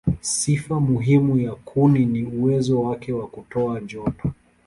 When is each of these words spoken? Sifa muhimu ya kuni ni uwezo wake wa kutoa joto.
Sifa 0.21 0.79
muhimu 0.79 1.37
ya 1.39 1.51
kuni 1.51 2.05
ni 2.05 2.23
uwezo 2.23 2.81
wake 2.81 3.13
wa 3.13 3.27
kutoa 3.27 3.79
joto. 3.81 4.31